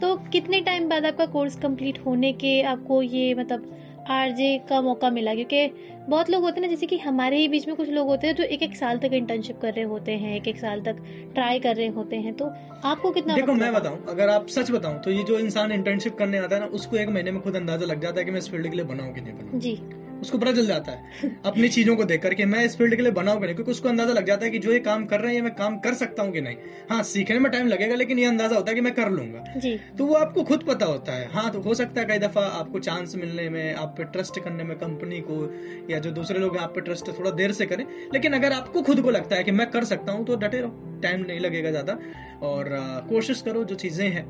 तो 0.00 0.14
कितने 0.32 0.60
टाइम 0.60 0.88
बाद 0.88 1.06
आपका 1.06 1.26
कोर्स 1.28 1.56
कंप्लीट 1.58 1.98
होने 2.06 2.32
के 2.34 2.60
आपको 2.64 3.02
ये 3.02 3.34
मतलब 3.34 3.74
आरजे 4.10 4.56
का 4.68 4.80
मौका 4.80 5.10
मिला? 5.10 5.34
क्योंकि 5.34 5.66
बहुत 6.08 6.30
लोग 6.30 6.42
होते 6.42 6.60
हैं 6.60 6.62
ना 6.62 6.68
जैसे 6.68 6.86
कि 6.86 6.98
हमारे 6.98 7.36
ही 7.36 7.48
बीच 7.48 7.66
में 7.68 7.74
कुछ 7.76 7.88
लोग 7.90 8.06
होते 8.08 8.26
हैं 8.26 8.34
जो 8.34 8.44
एक 8.44 8.62
एक 8.62 8.76
साल 8.76 8.98
तक 8.98 9.12
इंटर्नशिप 9.14 9.60
कर 9.62 9.72
रहे 9.72 9.84
होते 9.84 10.12
हैं 10.14 10.34
एक 10.36 10.48
एक 10.48 10.58
साल 10.58 10.80
तक 10.82 11.02
ट्राई 11.34 11.58
कर 11.60 11.76
रहे 11.76 11.88
होते 11.90 12.16
हैं। 12.16 12.34
तो 12.34 12.44
आपको 12.84 13.10
कितना 13.10 13.34
देखो 13.34 13.54
मैं 13.54 13.72
बताऊँ 13.74 14.04
अगर 14.08 14.28
आप 14.30 14.46
सच 14.48 14.70
बताऊँ 14.70 15.00
तो 15.02 15.10
ये 15.10 15.22
जो 15.24 15.38
इंसान 15.38 15.72
इंटर्नशिप 15.72 16.16
करने 16.18 16.38
आता 16.38 16.54
है 16.54 16.60
ना 16.60 16.66
उसको 16.72 16.96
एक 16.96 17.08
महीने 17.08 17.30
में 17.30 17.40
खुद 17.42 17.56
अंदाज़ा 17.56 17.86
लग 17.86 18.00
जाता 18.02 18.18
है 18.18 18.24
कि 18.24 18.30
मैं 18.30 18.38
इस 18.38 18.50
फ़ील्ड 18.50 18.70
के 18.70 18.76
लिए 18.76 18.84
बनाऊँ 18.86 19.14
कि 19.14 19.20
नहीं 19.20 19.34
बनाऊँ। 19.34 19.60
जी। 19.60 19.78
उसको 20.20 20.38
पता 20.38 20.52
चल 20.52 20.66
जाता 20.66 20.92
है। 20.92 21.30
अपनी 21.46 21.68
चीज़ों 21.68 21.96
को 21.96 22.04
देख 22.04 22.22
करके 22.22 22.44
मैं 22.46 22.64
इस 22.64 22.76
फ़ील्ड 22.78 22.96
के 22.96 23.02
लिए 23.02 23.12
बनाऊँ 23.12 23.40
कि 23.40 23.46
नहीं 23.46 23.54
क्योंकि 23.54 23.70
उसको 23.70 23.88
अंदाज़ा 23.88 24.12
लग 24.12 24.26
जाता 24.26 24.44
है 24.44 24.50
कि 24.50 24.58
जो 24.58 24.72
ये 24.72 24.78
काम 24.80 25.04
कर 25.06 25.20
रहे 25.20 25.28
हैं 25.28 25.36
ये 25.36 25.42
मैं 25.42 25.54
काम 25.54 25.78
कर 25.78 25.94
सकता 25.94 26.22
हूँ 26.22 26.32
कि 26.32 26.40
नहीं। 26.40 26.56
हाँ 26.90 27.02
सीखने 27.04 27.38
में 27.38 27.50
टाइम 27.52 27.66
लगेगा 27.66 27.94
लेकिन 27.94 28.18
ये 28.18 28.24
अंदाज़ा 28.26 28.56
होता 28.56 28.70
है 28.70 28.74
कि 28.74 28.80
मैं 28.80 28.92
कर 28.94 29.10
लूँगा। 29.10 29.44
जी। 29.56 29.76
तो 29.98 30.06
वो 30.06 30.14
आपको 30.16 30.42
खुद 30.44 30.64
पता 30.64 30.86
होता 30.86 31.12
है। 31.12 31.28
हाँ 31.32 31.50
तो 31.50 31.60
हो 31.60 31.74
सकता 31.74 32.00
है 32.00 32.06
कई 32.06 32.18
दफ़ा 32.18 32.46
आपको 32.58 32.78
चांस 32.80 33.14
मिलने 33.16 33.48
में 33.48 33.74
आप 33.74 33.94
पे 33.98 34.04
ट्रस्ट 34.06 34.40
करने 34.40 34.64
में 34.64 34.76
कंपनी 34.78 35.20
को 35.20 35.42
या 35.90 35.98
जो 35.98 36.10
दूसरे 36.10 36.38
लोग 36.38 36.56
हैं 36.56 36.62
आप 36.62 36.74
पे 36.74 36.80
ट्रस्ट 36.80 37.08
थोड़ा 37.18 37.30
देर 37.32 37.52
से 37.52 37.66
करें। 37.66 37.84
लेकिन 38.14 38.32
अगर 38.32 38.52
आपको 38.52 38.82
खुद 38.82 39.00
को 39.00 39.10
लगता 39.10 39.36
है 39.36 39.44
कि 39.44 39.52
मैं 39.52 39.70
कर 39.70 39.84
सकता 39.84 40.12
हूँ 40.12 40.24
तो 40.26 40.36
डटे 40.36 40.60
रहो। 40.60 41.00
टाइम 41.02 41.24
नहीं 41.26 41.40
लगेगा 41.40 41.70
ज़्यादा। 41.70 41.98
और 42.42 42.68
कोशिश 43.08 43.40
करो 43.42 43.64
जो 43.64 43.74
चीज़ें 43.76 44.08
हैं 44.08 44.26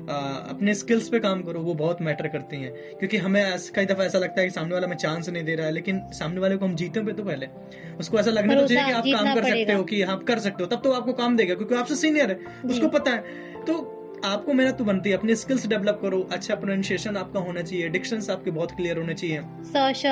अपने 0.00 0.74
स्किल्स 0.74 1.08
पे 1.08 1.18
काम 1.20 1.42
करो 1.42 1.60
वो 1.60 1.74
बहुत 1.74 2.02
मैटर 2.02 2.28
करती 2.28 2.56
हैं। 2.56 2.72
क्योंकि 2.98 3.16
हमें 3.16 3.42
कई 3.74 3.86
दफ़ा 3.86 4.04
ऐसा 4.04 4.18
लगता 4.18 4.40
है 4.40 4.46
कि 4.46 4.54
सामने 4.54 4.74
वाला 4.74 4.86
हमें 4.86 4.96
चांस 4.96 5.28
नहीं 5.28 5.44
दे 5.44 5.54
रहा 5.54 5.66
है 5.66 5.72
लेकिन 5.72 6.00
सामने 6.12 6.40
वाले 6.40 6.56
को 6.56 6.64
हम 6.64 6.74
जीते 6.74 7.00
पे 7.00 7.12
तो 7.12 7.24
पहले। 7.24 7.48
उसको 8.00 8.18
ऐसा 8.18 8.30
लगना 8.30 8.54
तो 8.54 8.66
चाहिए 8.66 8.84
कि 8.84 8.92
आप 8.92 9.04
काम 9.14 9.34
कर 9.34 9.44
सकते 9.44 9.72
हो 9.72 9.84
कि 9.84 10.02
आप 10.02 10.22
कर 10.22 10.38
सकते 10.38 10.64
हो 10.64 10.68
तब 10.68 10.82
तो 10.82 10.92
आपको 10.92 11.12
काम 11.12 11.36
देगा 11.36 11.54
क्योंकि 11.54 11.74
आपसे 11.74 11.96
सीनियर 11.96 12.30
है 12.30 12.68
उसको 12.68 12.88
पता 12.88 13.10
है। 13.10 13.64
तो 13.64 13.96
आपको 14.24 14.52
मेहनत 14.52 14.76
तो 14.78 14.84
बनती 14.84 15.10
है 15.10 15.16
अपने 15.16 15.34
स्किल्स 15.34 15.66
डेवलप 15.66 15.98
करो 16.02 16.20
अच्छा 16.32 16.54
प्रोनाउंसिएशन 16.54 17.16
आपका 17.16 17.40
होना 17.40 17.62
चाहिए 17.62 17.88
डिक्शन 17.88 18.20
आपके 18.30 18.50
बहुत 18.50 18.72
क्लियर 18.72 18.98
होने 18.98 19.14
चाहिए। 19.14 19.40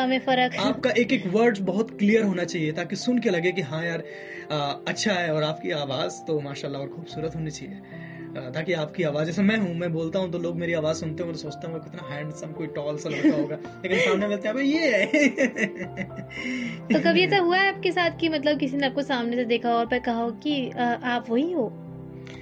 में 0.06 0.18
फ़र्क। 0.18 0.56
आपका 0.58 0.90
एक 0.90 1.12
एक 1.12 1.26
वर्ड 1.26 1.58
बहुत 1.62 1.90
क्लियर 1.98 2.24
होना 2.24 2.44
चाहिए 2.44 2.72
ताकि 2.72 2.96
सुन 2.96 3.18
के 3.18 3.30
लगे 3.30 3.52
कि 3.52 3.62
हाँ 3.62 3.84
यार 3.84 4.04
आ, 4.52 4.58
अच्छा 4.88 5.12
है 5.12 5.34
और 5.34 5.42
आपकी 5.42 5.70
आवाज़ 5.70 6.20
तो 6.26 6.40
माशाल्लाह 6.40 6.82
और 6.82 6.88
खूबसूरत 6.88 7.34
होनी 7.36 7.50
चाहिए। 7.50 8.06
आ, 8.38 8.50
ताकि 8.50 8.72
आपकी 8.72 9.02
आवाज़ 9.02 9.26
जैसे 9.26 9.42
मैं 9.42 9.56
हूँ 9.56 9.74
मैं 9.74 9.92
बोलता 9.92 10.18
हूँ 10.18 10.30
तो 10.32 10.38
लोग 10.38 10.56
मेरी 10.56 10.72
आवाज़ 10.72 10.96
सुनते 10.96 11.22
हैं 11.22 11.32
तो 11.32 11.38
सोचता 11.38 11.68
हूँ 11.68 11.80
कितना 11.84 12.02
हैंडसम 12.08 12.52
कोई 12.52 12.66
टॉल 12.66 12.96
सा 12.96 13.08
लड़का 13.08 13.36
होगा। 13.36 13.56
लेकिन 13.82 13.98
सामने 13.98 14.28
मिलते 14.28 14.48
हैं 14.48 14.54
"अबे 14.54 14.62
ये 14.62 14.90
है। 14.90 15.28
तो 16.92 16.98
कभी 17.10 17.24
ऐसा 17.24 17.38
हुआ 17.38 17.58
है 17.58 17.68
आपके 17.74 17.92
साथ 17.92 18.10
कि 18.10 18.28
मतलब 18.28 18.58
किसी 18.58 18.76
ने 18.76 18.86
आपको 18.86 19.02
सामने 19.02 19.36
से 19.36 19.44
देखा 19.44 19.68
हो 19.70 19.76
और 19.76 19.86
फिर 19.86 19.98
कहा 19.98 20.22
हो 20.22 20.30
कि 20.30 20.70
आप 20.70 21.30
वही 21.30 21.52
हो? 21.52 21.68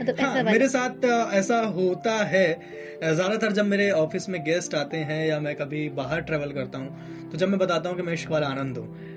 मतलब 0.00 0.16
हाँ 0.20 0.42
मेरे 0.42 0.68
साथ 0.68 1.04
ऐसा 1.34 1.60
होता 1.60 2.12
है। 2.24 2.60
ज़्यादातर 3.02 3.52
जब 3.52 3.64
मेरे 3.64 3.90
ऑफ़िस 3.90 4.28
में 4.28 4.44
गेस्ट 4.44 4.74
आते 4.74 4.96
हैं 4.96 5.26
या 5.26 5.40
मैं 5.40 5.54
कभी 5.56 5.88
बाहर 5.88 6.20
ट्रेवल 6.20 6.52
करता 6.52 6.78
हूँ 6.78 7.30
तो 7.32 7.38
जब 7.38 7.48
मैं 7.48 7.58
बताता 7.58 7.88
हूँ 7.88 7.96
कि 7.96 8.02
मैं 8.02 8.12
इश्क 8.12 8.32
आनंद 8.32 8.78
हूँ। 8.78 9.15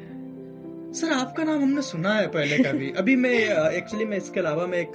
सर 0.93 1.11
आपका 1.11 1.43
नाम 1.43 1.61
हमने 1.61 1.81
सुना 1.81 2.13
है 2.13 2.27
पहले 2.27 2.57
कभी। 2.57 2.91
अभी 2.97 3.15
मैं 3.15 3.33
एक्चुअली 3.69 4.05
मैं 4.05 4.17
इसके 4.17 4.39
अलावा 4.39 4.65
मैं 4.67 4.77
एक 4.77 4.93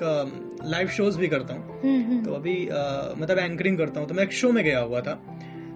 लाइव 0.65 0.89
शोज़ 0.89 1.19
भी 1.19 1.29
करता 1.29 1.55
हूँ। 1.55 1.81
हम्म, 1.81 2.03
हम्म, 2.03 2.25
तो 2.25 2.33
अभी 2.35 2.69
मतलब 3.21 3.39
एंकरिंग 3.39 3.79
करता 3.79 4.01
हूँ। 4.01 4.09
तो 4.09 4.15
मैं 4.15 4.23
एक 4.23 4.33
शो 4.33 4.53
में 4.53 4.65
गया 4.65 4.79
हुआ 4.81 5.01
था। 5.01 5.15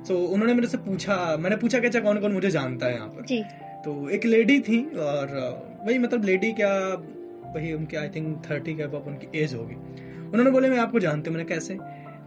तो 0.09 0.19
उन्होंने 0.25 0.55
मेरे 0.55 0.69
से 0.69 0.79
पूछा 0.79 1.37
मैंने 1.37 1.57
पूछा 1.57 1.79
कि 1.79 1.87
अच्छा 1.87 2.01
कौन 2.01 2.21
कौन 2.21 2.33
मुझे 2.33 2.51
जानता 2.51 2.87
है 2.87 2.95
यहाँ 2.95 3.09
पर? 3.09 3.23
तो 3.85 4.11
एक 4.11 4.25
लेडी 4.25 4.61
थी 4.61 4.83
और 4.85 5.35
वही 5.87 5.99
मतलब 5.99 6.25
लेडी 6.25 6.53
क्या 6.53 6.73
वही 7.55 7.73
उनके 7.73 7.97
आई 7.97 8.09
थिंक 8.09 8.43
थर्टी 8.51 8.75
के 8.75 8.83
अब 8.83 8.95
उनकी 9.07 9.39
एज 9.39 9.55
होगी। 9.55 9.75
उन्होंने 10.29 10.51
बोले 10.51 10.71
मैं 10.71 10.79
आपको 10.79 10.99
जानती 11.01 11.31
हूँ। 11.31 11.37
मैंने 11.39 11.49
कैसे? 11.55 11.79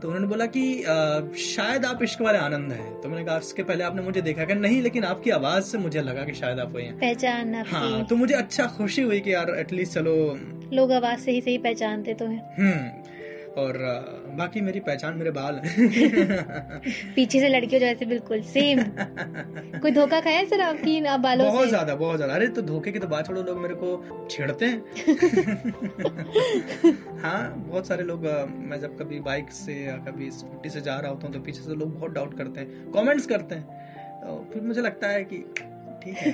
तो 0.01 0.07
उन्होंने 0.07 0.27
बोला 0.27 0.45
कि 0.45 0.61
आ, 0.83 0.95
शायद 1.37 1.85
आप 1.85 2.03
इश्क 2.03 2.21
वाले 2.21 2.37
आनंद 2.37 2.71
है। 2.71 3.01
तो 3.01 3.09
मैंने 3.09 3.25
कहा 3.25 3.37
इसके 3.37 3.63
पहले 3.63 3.83
आपने 3.83 4.01
मुझे 4.01 4.21
देखा 4.21 4.45
कि 4.45 4.53
नहीं 4.55 4.81
लेकिन 4.81 5.03
आपकी 5.03 5.29
आवाज़ 5.31 5.63
से 5.63 5.77
मुझे 5.77 6.01
लगा 6.01 6.23
कि 6.25 6.33
शायद 6.33 6.59
आप 6.59 6.71
वही 6.75 6.85
हैं। 6.85 6.97
पहचान 6.99 7.55
हाँ 7.67 8.05
तो 8.05 8.15
मुझे 8.15 8.33
अच्छा 8.33 8.65
खुशी 8.77 9.01
हुई 9.01 9.19
कि 9.19 9.33
यार 9.33 9.55
एटलीस्ट 9.59 9.93
चलो। 9.93 10.15
लोग 10.73 10.91
आवाज़ 10.91 11.19
से 11.19 11.31
ही 11.31 11.41
सही 11.41 11.57
पहचानते 11.57 12.13
तो 12.13 12.25
हैं। 12.25 12.41
हम्म 12.59 13.61
और 13.61 13.77
बाकी 14.37 14.61
मेरी 14.61 14.79
पहचान 14.79 15.17
मेरे 15.17 15.31
बाल 15.31 15.55
हैं। 15.55 16.81
पीछे 17.15 17.39
से 17.39 17.49
लड़कियों 17.49 17.79
जैसे 17.79 18.05
बिल्कुल 18.05 18.41
सेम 18.43 18.79
कोई 19.81 19.91
धोखा 19.91 20.19
खाया 20.19 20.37
है 20.37 20.45
सर 20.45 20.61
आपकी 20.61 20.97
इन 20.97 21.17
बालों 21.21 21.47
बहुत 21.47 21.67
ज़्यादा 21.67 21.95
बहुत 21.95 22.15
ज़्यादा। 22.15 22.33
अरे 22.33 22.47
तो 22.49 22.61
धोखे 22.61 22.91
की 22.91 22.99
तो 22.99 23.07
बात 23.07 23.27
छोड़ो 23.27 23.43
लोग 23.43 23.57
मेरे 23.57 23.75
को 23.75 24.27
छेड़ते 24.31 24.65
हैं। 24.65 24.83
हाँ 27.21 27.53
बहुत 27.57 27.87
सारे 27.87 28.03
लोग 28.03 28.25
मैं 28.63 28.79
जब 28.81 28.97
कभी 28.99 29.19
बाइक 29.21 29.51
से 29.53 29.73
या 29.75 29.95
कभी 30.07 30.31
स्कूटी 30.31 30.69
से 30.69 30.81
जा 30.81 30.99
रहा 30.99 31.11
होता 31.11 31.27
हूँ 31.27 31.33
तो 31.33 31.39
पीछे 31.41 31.61
से 31.61 31.75
लोग 31.75 31.93
बहुत 31.95 32.11
डाउट 32.11 32.37
करते 32.37 32.59
हैं 32.59 32.91
कमेंट्स 32.91 33.25
करते 33.25 33.55
हैं। 33.55 33.63
तो 34.21 34.49
फिर 34.53 34.61
मुझे 34.61 34.81
लगता 34.81 35.07
है 35.07 35.23
कि 35.23 35.37
ठीक 36.03 36.17
है। 36.17 36.31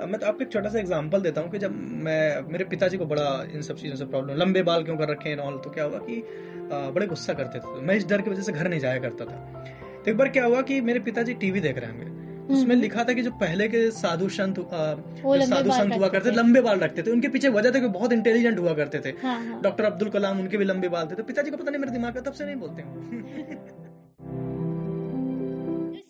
मैं 0.00 0.18
तो 0.20 0.26
आपको 0.26 0.42
एक 0.42 0.52
छोटा 0.52 0.68
सा 0.68 0.78
एग्जांपल 0.78 1.20
देता 1.20 1.40
हूँ 1.40 1.50
कि 1.50 1.58
जब 1.58 1.70
मैं 2.04 2.40
मेरे 2.48 2.64
पिताजी 2.66 2.98
को 2.98 3.06
बड़ा 3.06 3.46
इन 3.54 3.62
सब 3.62 3.76
चीज़ों 3.76 3.96
से 3.96 4.04
प्रॉब्लम 4.04 4.36
लंबे 4.36 4.62
बाल 4.62 4.84
क्यों 4.84 4.96
कर 4.96 5.08
रखे 5.08 5.28
हैं 5.28 5.38
ऑल 5.38 5.58
तो 5.58 5.70
क्या 5.70 5.84
हुआ 5.84 5.98
कि 6.00 6.22
बड़े 6.72 7.06
गुस्सा 7.06 7.32
करते 7.32 7.58
थे। 7.58 7.80
मैं 7.80 7.94
इस 7.94 8.06
डर 8.06 8.20
की 8.20 8.30
वजह 8.30 8.42
से 8.42 8.52
घर 8.52 8.68
नहीं 8.68 8.80
जाया 8.80 8.98
करता 8.98 9.24
था। 9.24 9.64
तो 10.04 10.10
एक 10.10 10.16
बार 10.16 10.28
क्या 10.28 10.44
हुआ 10.44 10.62
कि 10.62 10.80
मेरे 10.80 11.00
पिताजी 11.00 11.34
टीवी 11.34 11.60
देख 11.60 11.78
रहे 11.78 11.90
होंगे। 11.90 12.18
उसमें 12.54 12.62
हम्म। 12.62 12.80
लिखा 12.80 13.04
था 13.04 13.12
कि 13.12 13.22
जो 13.22 13.30
पहले 13.30 13.68
के 13.68 13.90
साधु 13.90 14.28
संत 14.28 14.60
साधु 15.44 15.70
संत 15.70 15.94
हुआ 15.94 16.08
करते 16.08 16.30
थे। 16.30 16.34
लंबे 16.34 16.60
बाल 16.60 16.78
रखते 16.78 17.02
थे। 17.02 17.10
उनके 17.10 17.28
पीछे 17.28 17.48
वजह 17.48 17.70
था 17.70 17.78
कि 17.78 17.88
बहुत 17.88 18.12
इंटेलिजेंट 18.12 18.58
हुआ 18.58 18.74
करते 18.74 18.98
थे। 18.98 19.08
हाँ 19.08 19.46
हाँ। 19.46 19.60
डॉक्टर 19.62 19.84
अब्दुल 19.84 20.08
कलाम 20.08 20.40
उनके 20.40 20.56
भी 20.56 20.64
लंबे 20.64 20.88
बाल 20.88 21.06
थे। 21.06 21.14
तो 21.14 21.22
पिताजी 21.22 21.50
को 21.50 21.56
पता 21.56 21.70
नहीं 21.70 21.80
मेरे 21.80 21.92
दिमाग 21.92 22.14
का 22.14 22.20
तब 22.20 22.32
से 22.32 22.44
नहीं 22.44 22.56
बोलते 22.56 22.82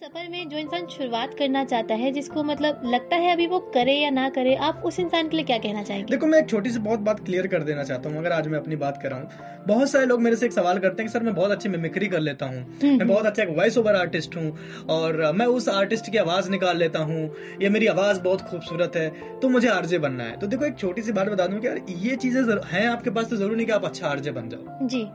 सफ़र 0.09 0.29
में 0.29 0.49
जो 0.49 0.59
इंसान 0.59 0.87
शुरुआत 0.87 1.35
करना 1.39 1.65
चाहता 1.65 1.95
है 1.95 2.11
जिसको 2.13 2.43
मतलब 2.43 2.81
लगता 2.85 3.17
है 3.17 3.33
अभी 3.33 3.47
वो 3.47 3.59
करे 3.75 3.95
या 3.95 4.11
ना 4.11 4.29
करे 4.29 4.55
आप 4.67 4.83
उस 4.87 4.99
इंसान 5.01 5.29
के 5.29 5.37
लिए 5.37 5.45
क्या 5.47 5.59
कहना 5.59 5.83
चाहेंगे? 5.83 6.11
देखो 6.11 6.27
मैं 6.27 6.39
एक 6.39 6.49
छोटी 6.51 6.71
सी 6.71 6.79
बहुत 6.79 7.01
बात 7.01 7.21
क्लियर 7.25 7.47
कर 7.47 7.63
देना 7.63 7.83
चाहता 7.85 8.11
हूँ 8.11 8.19
अगर 8.19 8.33
आज 8.33 8.49
मैं 8.49 8.59
अपनी 8.59 8.77
बात 8.77 9.01
कर 9.03 9.11
रहा 9.11 9.19
हूँ। 9.21 9.65
बहुत 9.67 9.91
सारे 9.91 10.07
लोग 10.07 10.21
मेरे 10.23 10.37
से 10.37 10.47
एक 10.47 10.53
सवाल 10.53 10.79
करते 10.79 11.03
हैं 11.03 11.09
कि 11.09 11.13
सर 11.13 11.23
मैं 11.23 11.35
बहुत 11.35 11.51
अच्छी 11.51 11.69
मिमिक्री 11.69 12.09
कर 12.09 12.21
लेता 12.21 12.47
हूँ 12.47 12.57
हम्म, 12.57 12.97
मैं 12.99 13.09
बहुत 13.09 13.27
अच्छा 13.27 13.43
एक 13.43 13.49
वॉइस 13.59 13.79
ओवर 13.79 13.97
आर्टिस्ट 13.97 14.37
हूँ 14.37 14.57
और 14.91 15.33
मैं 15.33 15.47
उस 15.47 15.69
आर्टिस्ट 15.69 16.11
की 16.13 16.19
आवाज़ 16.19 16.51
निकाल 16.51 16.77
लेता 16.77 16.99
हूँ 17.01 17.31
या 17.63 17.71
मेरी 17.71 17.87
आवाज़ 17.87 18.21
बहुत 18.21 18.41
खूबसूरत 18.41 18.97
है 18.97 19.09
तो 19.41 19.49
मुझे 19.49 19.69
आरजे 19.69 19.99
बनना 19.99 20.25
है। 20.25 20.39
तो 20.39 20.47
देखो 20.47 20.65
एक 20.65 20.79
छोटी 20.79 21.03
सी 21.03 21.13
बात 21.13 21.29
बता 21.29 21.47
दूँ 21.47 21.61
कि 21.61 21.67
यार 21.67 21.81
ये 21.89 22.17
चीज़ें 22.17 22.43
हैं 22.73 22.87
आपके 22.89 23.11
पास 23.11 23.31
तो 23.31 23.37
ज़रूरी 23.37 23.57
नहीं 23.57 23.67
कि 23.67 23.73
आप 23.73 23.85
अच्छा 23.85 24.09
आरजे 24.09 24.31
बन 24.31 24.49
जाओ। 24.49 24.87
जी। 24.87 25.09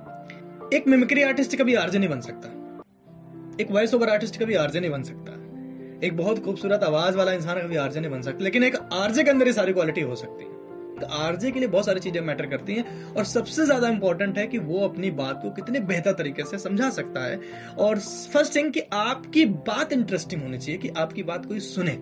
एक 0.78 0.88
मिमिक्री 0.88 1.24
आर्टिस्ट 1.24 1.56
कभी 1.56 1.76
आरजे 1.76 2.00
नहीं 2.00 2.10
बन 2.10 2.22
सकता। 2.22 2.60
एक 3.62 3.72
वॉइस 3.72 3.94
ओवर 3.94 4.10
आर्टिस्ट 4.10 4.40
कभी 4.40 4.56
आरजे 4.56 4.80
नहीं 4.80 4.92
बन 4.92 5.04
सकता। 5.04 5.32
एक 6.08 6.16
बहुत 6.18 6.44
खूबसूरत 6.46 6.84
आवाज़ 6.84 7.18
वाला 7.18 7.32
इंसान 7.32 7.60
कभी 7.60 7.76
आरजे 7.76 8.00
नहीं 8.00 8.12
बन 8.12 8.22
सकता 8.22 8.44
लेकिन 8.44 8.64
एक 8.64 8.76
आरजे 8.94 9.24
के 9.24 9.30
अंदर 9.30 9.48
ये 9.48 9.54
सारी 9.54 9.74
क्वालिटी 9.74 10.02
हो 10.02 10.16
सकती 10.16 10.44
है। 10.44 10.52
तो 10.94 11.08
आरजे 11.18 11.52
के 11.52 11.60
लिए 11.60 11.68
बहुत 11.68 11.86
सारी 11.86 12.00
चीज़ें 12.00 12.20
मैटर 12.22 12.46
करती 12.46 12.74
हैं 12.74 13.14
और 13.14 13.24
सबसे 13.26 13.66
ज़्यादा 13.66 13.88
इंपॉर्टेंट 13.90 14.38
है 14.38 14.46
कि 14.48 14.58
वो 14.58 14.80
अपनी 14.80 15.12
बात 15.12 15.40
को 15.42 15.50
कितने 15.52 15.80
बेहतर 15.82 16.14
तरीके 16.14 16.44
से 16.44 16.58
समझा 16.58 16.90
सकता 16.90 17.24
है। 17.26 17.40
और 17.80 18.00
फ़र्स्ट 18.34 18.56
थिंग 18.56 18.72
कि 18.74 18.82
आपकी 18.94 19.46
बात 19.46 19.94
इंटरेस्टिंग 19.94 20.42
होनी 20.42 20.58
चाहिए 20.58 20.78
कि 20.78 20.90
आपकी 20.98 21.24
बात 21.24 21.46
कोई 21.46 21.60
सुने। 21.60 21.98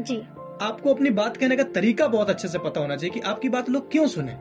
जी। 0.00 0.22
आपको 0.60 0.94
अपनी 0.94 1.10
बात 1.10 1.36
कहने 1.36 1.56
का 1.56 1.62
तरीका 1.74 2.06
बहुत 2.08 2.30
अच्छे 2.30 2.48
से 2.48 2.58
पता 2.58 2.80
होना 2.80 2.96
चाहिए 2.96 3.14
कि 3.14 3.20
आपकी 3.20 3.48
बात 3.48 3.70
लोग 3.70 3.90
क्यों 3.92 4.06
सुने। 4.06 4.36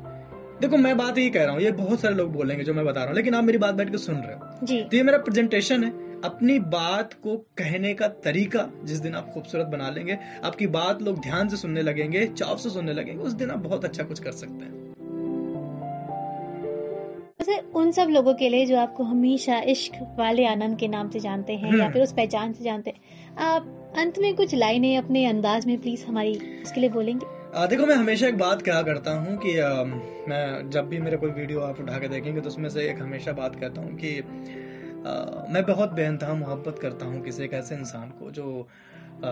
देखो 0.62 0.78
मैं 0.78 0.98
बात 0.98 1.18
यही 1.18 1.30
कह 1.30 1.44
रहा 1.44 1.54
हूँ 1.54 1.62
ये 1.62 1.72
बहुत 1.74 2.00
सारे 2.00 2.16
लोग 2.16 2.32
बोलेंगे 2.34 2.64
जो 2.64 2.74
मैं 2.74 2.86
बता 2.86 3.00
रहा 3.00 3.08
हूँ 3.08 3.16
लेकिन 3.16 3.36
आप 3.36 3.44
मेरी 3.44 3.58
बात 3.58 3.76
बैठ 3.76 3.92
के 3.92 3.98
सुन 3.98 4.16
रहे 4.16 4.36
हो। 4.36 4.66
जी। 4.66 4.82
तो 4.82 4.98
ये 4.98 5.04
मेरा 5.04 5.18
प्रेजेंटेशन 5.18 5.84
है। 5.84 6.11
अपनी 6.24 6.58
बात 6.72 7.14
को 7.24 7.36
कहने 7.58 7.94
का 7.94 8.08
तरीका 8.24 8.70
जिस 8.84 9.00
दिन 9.00 9.16
आप 9.16 9.30
खूबसूरत 9.34 9.68
बना 9.68 9.90
लेंगे 9.90 10.18
आपकी 10.44 10.68
बात 10.74 11.02
लोग 11.02 11.20
ध्यान 11.22 11.48
से 11.48 11.58
सुनने 11.58 11.82
लगेंगे 11.82 12.26
चाव 12.28 12.58
से 12.58 12.70
सुनने 12.70 12.94
लगेंगे 12.94 13.24
उस 13.24 13.34
दिन 13.34 13.52
आप 13.52 13.60
बहुत 13.62 13.86
अच्छा 13.86 14.04
कुछ 14.04 14.20
कर 14.20 14.32
सकते 14.34 14.66
हैं 14.66 14.80
उन 17.76 17.92
सब 17.92 18.08
लोगों 18.10 18.34
के 18.34 18.48
लिए 18.50 18.66
जो 18.66 18.78
आपको 18.78 19.04
हमेशा 19.04 19.60
इश्क 19.68 19.94
वाले 20.18 20.46
आनंद 20.46 20.78
के 20.78 20.88
नाम 20.88 21.10
से 21.10 21.20
जानते 21.20 21.54
हैं 21.54 21.70
या 21.70 21.84
हम्म। 21.84 21.94
फिर 21.94 22.02
उस 22.02 22.12
पहचान 22.14 22.54
से 22.54 22.64
जानते 22.64 22.90
हैं 22.90 23.36
आप 23.46 23.94
अंत 23.98 24.20
में 24.20 24.34
कुछ 24.36 24.54
लाइनें 24.56 24.96
अपने 24.98 25.26
अंदाज 25.26 25.66
में 25.66 25.78
प्लीज़ 25.82 26.06
हमारी 26.06 26.34
उसके 26.64 26.82
लिए 26.82 26.90
बोलेंगे 26.90 27.26
आ, 27.56 27.66
देखो 27.66 27.86
मैं 27.86 27.96
हमेशा 27.96 28.28
एक 28.28 28.38
बात 28.38 28.62
कहा 28.62 28.82
करता 28.82 29.12
हूँ 29.14 29.38
कि 29.38 29.58
आ, 29.60 29.84
मैं 29.84 30.70
जब 30.70 30.88
भी 30.90 31.00
मेरा 31.00 31.18
कोई 31.18 31.32
वीडियो 31.32 31.62
आप 31.62 31.80
उठा 31.80 31.98
के 32.00 32.08
देखेंगे 32.08 32.42
तो 32.42 32.48
उसमें 32.48 32.70
से 32.70 32.90
एक 32.90 33.02
हमेशा 33.02 33.32
बात 33.34 33.56
कहता 33.56 33.82
हूँ 33.82 33.96
कि 33.96 34.22
आ, 35.08 35.12
मैं 35.50 35.66
बहुत 35.66 35.92
बेनतहा 35.92 36.34
मोहब्बत 36.34 36.80
करता 36.80 37.06
हूँ 37.06 37.22
किसी 37.24 37.44
एक 37.44 37.54
ऐसे 37.54 37.76
इंसान 37.76 38.10
को 38.10 38.32
जो 38.32 38.68
आ, 39.26 39.30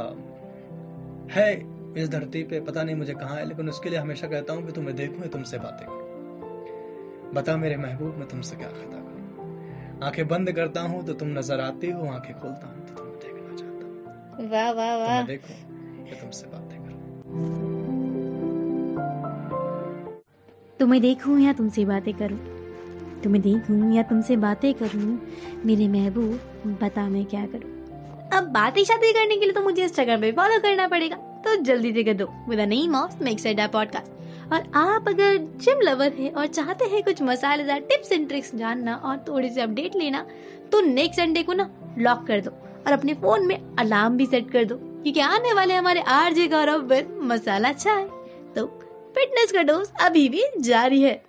है 1.34 1.54
इस 1.98 2.10
धरती 2.10 2.44
पे 2.44 2.60
पता 2.60 2.84
नहीं 2.84 2.96
मुझे 2.96 3.14
कहाँ 3.14 3.38
है 3.38 3.48
लेकिन 3.48 3.70
उसके 3.70 3.90
लिए 3.90 4.00
हमेशा 4.00 4.28
कहता 4.28 4.54
हूँ 4.54 4.66
कि 4.66 4.72
तुम्हें 4.72 4.96
देखूँ 4.96 5.28
तुमसे 5.28 5.58
बातें 5.58 5.86
करूँ। 5.88 7.34
बता 7.34 7.58
मेरे 7.58 7.78
महबूब 7.78 8.16
मैं 8.18 8.28
तुमसे 8.28 8.56
क्या 8.56 8.68
खता 8.68 8.98
करूँ? 8.98 10.00
आँखें 10.04 10.28
बंद 10.28 10.52
करता 10.52 10.82
हूँ 10.82 11.06
तो 11.06 11.14
तुम 11.14 11.28
नज़र 11.38 11.60
आती 11.60 11.90
हो 11.92 12.06
आँखें 12.08 12.34
खोलता 12.40 12.68
हूँ 12.68 12.86
तो 12.88 12.94
तुम्हें 12.94 13.20
देखना 13.20 13.56
चाहता 13.56 13.86
हूँ 13.86 14.50
वाह 14.50 14.72
वाह 14.72 14.98
तुम्हें 15.06 15.16
वाह। 15.16 15.26
देखूँ 15.26 15.56
या 16.08 16.22
तुमसे 16.22 16.48
बातें 16.48 16.78
करूँ। 16.80 16.98
तुम्हें 20.80 21.02
देखूँ 21.02 21.40
या 21.40 21.54
तुमसे 21.54 21.86
बातें 21.86 22.14
करूँ? 22.14 22.49
तुम्हें 23.20 23.42
देखूँ 23.44 23.94
या 23.96 24.04
तुमसे 24.04 24.36
बातें 24.38 24.74
करूँ, 24.74 25.20
मेरे 25.66 25.88
महबूब, 25.90 26.40
बता 26.82 27.08
मैं 27.10 27.26
क्या 27.26 27.46
करूँ। 27.46 27.78
अब 28.34 28.48
बातें 28.54 28.84
शादी 28.84 29.12
करने 29.14 29.38
के 29.38 29.46
लिए 29.46 29.54
तो 29.54 29.62
मुझे 29.62 29.84
इंस्टाग्राम 29.84 30.22
पे 30.22 30.32
फॉलो 30.32 30.60
करना 30.62 30.88
पड़ेगा 30.88 31.16
तो 31.46 31.56
जल्दी 31.64 31.92
से 31.94 32.04
कर 32.04 32.14
दो। 32.14 32.26
With 32.50 32.60
name 32.70 32.96
of 32.96 33.24
make 33.24 33.40
set 33.40 33.60
podcast 33.72 34.18
और 34.54 34.64
आप 34.76 35.08
अगर 35.08 35.38
जिम 35.62 35.82
लवर 35.82 36.12
हैं 36.14 36.32
और 36.34 36.48
चाहते 36.48 36.86
हैं 36.86 37.04
कुछ 37.04 37.22
मसालेदार 37.22 37.80
टिप्स 37.90 38.12
एंड 38.12 38.28
ट्रिक्स 38.28 38.54
जानना 38.56 38.96
और 38.96 39.24
थोड़ी 39.28 39.50
सी 39.50 39.62
अपडेट 39.62 39.96
लेना 39.96 40.26
तो 40.72 40.82
नेक्स्ट 40.82 41.22
संडे 41.22 41.44
को 41.44 41.54
ना 41.54 41.70
लॉक 42.00 42.26
कर 42.28 42.42
दो 42.42 42.52
और 42.52 42.94
अपने 42.94 43.14
फ़ोन 43.16 43.46
में 43.48 43.60
अलार्म 43.80 44.18
भी 44.18 44.26
सेट 44.26 44.52
कर 44.52 44.66
दो, 44.66 44.76
क्योंकि 44.76 45.20
आने 45.22 45.54
वाले 45.54 45.74
हमारे 45.74 46.02
आरजे 46.10 46.48
गौरव 46.48 46.86
विद 46.88 47.18
मसाला 47.24 47.72
चाय। 47.74 48.04
तो 48.56 48.66
फिटनेस 49.16 49.52
का 49.52 49.64
डोज 49.64 49.90
अभी 50.02 50.28
भी 50.30 50.44
जारी 50.62 51.02
है। 51.02 51.22